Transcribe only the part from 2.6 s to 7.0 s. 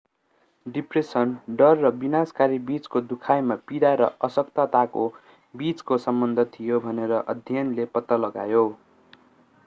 बिचको दुखाइमा पीडा र अशक्तताको बिचको सम्बन्ध थियो